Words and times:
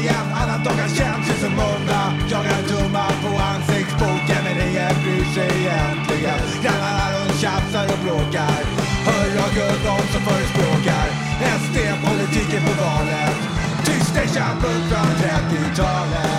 igen, 0.00 0.26
alla 0.40 0.56
dagar 0.66 0.88
känns 0.98 1.24
ju 1.30 1.34
som 1.42 1.52
måndag 1.62 2.08
Jag 2.32 2.44
är 2.54 2.62
tummar 2.70 3.12
på 3.22 3.30
ansiktsboken 3.52 4.40
men 4.46 4.56
ingen 4.68 4.94
bryr 5.02 5.26
sig 5.34 5.50
egentligen. 5.62 6.40
Grannarna 6.62 7.06
de 7.14 7.22
tjafsar 7.42 7.86
och 7.92 8.00
bråkar. 8.04 8.60
Hör 9.08 9.26
jag 9.38 9.52
upp 9.66 9.80
någon 9.88 10.06
som 10.12 10.22
förespråkar 10.28 11.06
SD-politiken 11.60 12.62
på 12.66 12.72
valet 12.84 13.36
Tyst 13.84 14.16
är 14.16 14.28
tjabbet 14.34 14.82
från 14.90 15.10
30-talet 15.22 16.29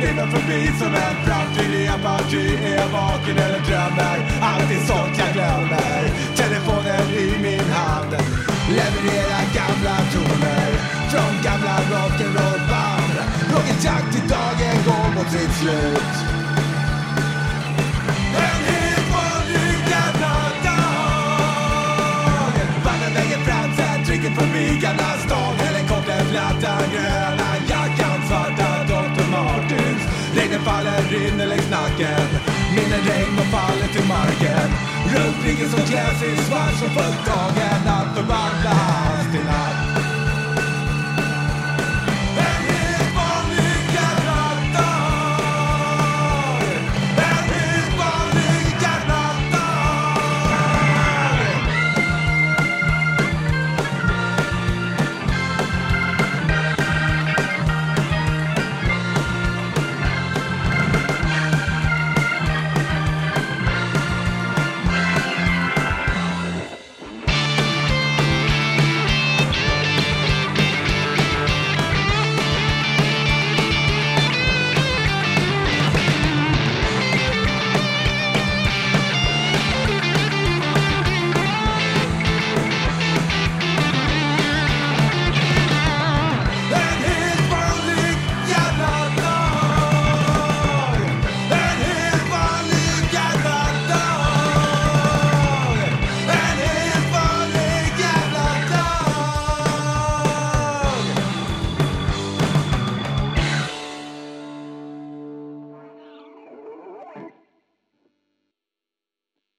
dag 0.00 0.30
förbi 0.30 0.66
som 0.78 0.94
en 0.94 1.16
framtid 1.26 1.74
i 1.80 1.88
apati 1.88 2.56
Är 2.64 2.76
jag 2.76 2.88
vaken 2.88 3.38
eller 3.38 3.60
drömmer? 3.68 4.16
Alltid 4.40 4.80
sånt 4.86 5.18
jag 5.18 5.32
glömmer. 5.32 6.00
Telefonen 6.36 7.08
i 7.24 7.38
min 7.42 7.70
hand. 7.70 8.12
Levererar 8.78 9.44
gamla 9.56 9.96
toner 10.12 10.70
Från 11.10 11.34
gamla 11.44 11.76
rock'n'roll-band. 11.92 13.16
Rock'n'jack 13.52 14.04
till 14.12 14.28
dagen 14.28 14.76
går 14.86 15.14
mot 15.14 15.30
sitt 15.32 15.52
slut. 15.60 16.12
En 18.46 18.60
helt 18.70 19.08
vanlig 19.14 19.74
jävla 19.92 20.34
dag. 20.66 22.52
Vandrar 22.84 23.10
vägen 23.14 23.40
fram 23.46 23.70
sen 23.76 24.04
trycker 24.04 24.30
förbi 24.30 24.78
Gamla 24.82 25.10
stan 25.26 25.54
Helikopterplattan 25.58 26.26
fladdrar 26.30 26.86
grön. 26.92 27.19
Rinner 31.10 31.46
längs 31.46 31.70
nacken. 31.70 32.26
Minnen 32.74 33.02
regn 33.10 33.38
och 33.42 33.50
faller 33.54 33.88
till 33.94 34.06
marken. 34.08 34.68
Runt 35.14 35.44
ryggen 35.44 35.68
som 35.70 35.82
kläs 35.90 36.22
i 36.22 36.36
svart 36.36 36.74
som 36.80 36.88
fulltagen. 36.88 37.69